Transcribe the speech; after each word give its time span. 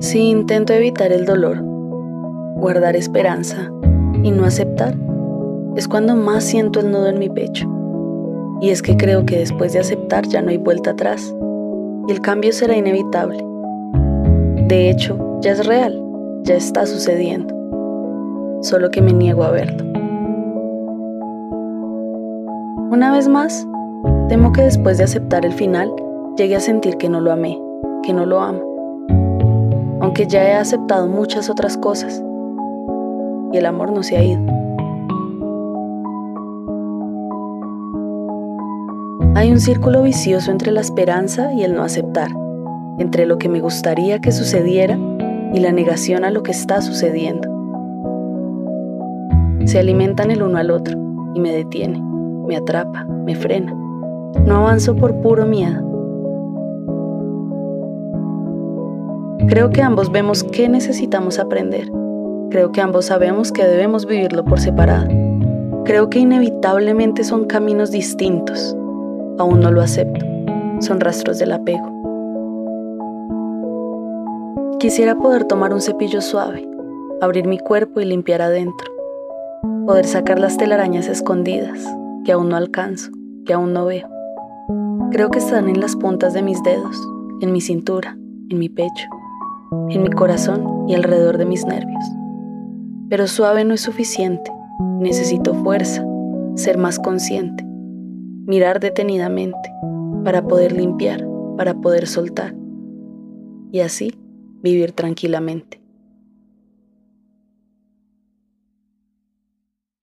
Si 0.00 0.20
intento 0.20 0.72
evitar 0.72 1.10
el 1.10 1.24
dolor, 1.24 1.58
guardar 2.54 2.94
esperanza 2.94 3.68
y 4.22 4.30
no 4.30 4.44
aceptar, 4.44 4.94
es 5.74 5.88
cuando 5.88 6.14
más 6.14 6.44
siento 6.44 6.78
el 6.78 6.92
nudo 6.92 7.08
en 7.08 7.18
mi 7.18 7.28
pecho. 7.28 7.68
Y 8.60 8.70
es 8.70 8.80
que 8.80 8.96
creo 8.96 9.26
que 9.26 9.38
después 9.38 9.72
de 9.72 9.80
aceptar 9.80 10.24
ya 10.28 10.40
no 10.40 10.50
hay 10.50 10.56
vuelta 10.56 10.90
atrás 10.90 11.34
y 12.06 12.12
el 12.12 12.20
cambio 12.20 12.52
será 12.52 12.76
inevitable. 12.76 13.44
De 14.68 14.88
hecho, 14.88 15.18
ya 15.40 15.50
es 15.50 15.66
real, 15.66 16.00
ya 16.44 16.54
está 16.54 16.86
sucediendo, 16.86 17.52
solo 18.62 18.92
que 18.92 19.02
me 19.02 19.12
niego 19.12 19.42
a 19.42 19.50
verlo. 19.50 19.84
Una 22.92 23.10
vez 23.10 23.26
más, 23.26 23.66
temo 24.28 24.52
que 24.52 24.62
después 24.62 24.96
de 24.98 25.04
aceptar 25.04 25.44
el 25.44 25.52
final, 25.52 25.90
llegue 26.36 26.54
a 26.54 26.60
sentir 26.60 26.98
que 26.98 27.08
no 27.08 27.20
lo 27.20 27.32
amé, 27.32 27.60
que 28.04 28.12
no 28.12 28.24
lo 28.24 28.40
amo 28.40 28.67
aunque 30.00 30.26
ya 30.26 30.48
he 30.48 30.54
aceptado 30.54 31.08
muchas 31.08 31.50
otras 31.50 31.76
cosas 31.76 32.22
y 33.52 33.56
el 33.56 33.66
amor 33.66 33.92
no 33.92 34.02
se 34.02 34.16
ha 34.16 34.22
ido. 34.22 34.40
Hay 39.34 39.50
un 39.50 39.60
círculo 39.60 40.02
vicioso 40.02 40.50
entre 40.50 40.72
la 40.72 40.80
esperanza 40.80 41.52
y 41.52 41.62
el 41.62 41.74
no 41.74 41.82
aceptar, 41.82 42.30
entre 42.98 43.24
lo 43.26 43.38
que 43.38 43.48
me 43.48 43.60
gustaría 43.60 44.20
que 44.20 44.32
sucediera 44.32 44.98
y 45.54 45.60
la 45.60 45.72
negación 45.72 46.24
a 46.24 46.30
lo 46.30 46.42
que 46.42 46.50
está 46.50 46.80
sucediendo. 46.80 47.48
Se 49.64 49.78
alimentan 49.78 50.30
el 50.30 50.42
uno 50.42 50.58
al 50.58 50.70
otro 50.70 50.98
y 51.34 51.40
me 51.40 51.52
detiene, 51.52 52.00
me 52.00 52.56
atrapa, 52.56 53.04
me 53.04 53.34
frena. 53.34 53.72
No 54.44 54.56
avanzo 54.56 54.96
por 54.96 55.20
puro 55.20 55.46
miedo 55.46 55.87
Creo 59.46 59.70
que 59.70 59.82
ambos 59.82 60.10
vemos 60.10 60.42
qué 60.42 60.68
necesitamos 60.68 61.38
aprender. 61.38 61.90
Creo 62.50 62.72
que 62.72 62.80
ambos 62.80 63.06
sabemos 63.06 63.52
que 63.52 63.64
debemos 63.64 64.04
vivirlo 64.04 64.44
por 64.44 64.58
separado. 64.58 65.08
Creo 65.84 66.10
que 66.10 66.18
inevitablemente 66.18 67.22
son 67.22 67.46
caminos 67.46 67.92
distintos. 67.92 68.76
Aún 69.38 69.60
no 69.60 69.70
lo 69.70 69.80
acepto. 69.80 70.26
Son 70.80 70.98
rastros 70.98 71.38
del 71.38 71.52
apego. 71.52 71.86
Quisiera 74.80 75.16
poder 75.16 75.44
tomar 75.44 75.72
un 75.72 75.80
cepillo 75.80 76.20
suave, 76.20 76.68
abrir 77.20 77.46
mi 77.46 77.58
cuerpo 77.58 78.00
y 78.00 78.04
limpiar 78.04 78.42
adentro. 78.42 78.90
Poder 79.86 80.04
sacar 80.04 80.40
las 80.40 80.56
telarañas 80.56 81.06
escondidas, 81.06 81.78
que 82.24 82.32
aún 82.32 82.48
no 82.48 82.56
alcanzo, 82.56 83.12
que 83.46 83.54
aún 83.54 83.72
no 83.72 83.86
veo. 83.86 84.08
Creo 85.12 85.30
que 85.30 85.38
están 85.38 85.68
en 85.68 85.80
las 85.80 85.96
puntas 85.96 86.34
de 86.34 86.42
mis 86.42 86.62
dedos, 86.64 87.00
en 87.40 87.52
mi 87.52 87.60
cintura, 87.60 88.18
en 88.50 88.58
mi 88.58 88.68
pecho 88.68 89.08
en 89.90 90.02
mi 90.02 90.10
corazón 90.10 90.88
y 90.88 90.94
alrededor 90.94 91.38
de 91.38 91.46
mis 91.46 91.66
nervios. 91.66 92.04
Pero 93.08 93.26
suave 93.26 93.64
no 93.64 93.74
es 93.74 93.80
suficiente. 93.80 94.50
Necesito 95.00 95.54
fuerza, 95.54 96.04
ser 96.54 96.78
más 96.78 96.98
consciente, 96.98 97.64
mirar 98.46 98.80
detenidamente 98.80 99.72
para 100.24 100.42
poder 100.42 100.72
limpiar, 100.72 101.26
para 101.56 101.74
poder 101.74 102.06
soltar 102.06 102.54
y 103.72 103.80
así 103.80 104.12
vivir 104.62 104.92
tranquilamente. 104.92 105.77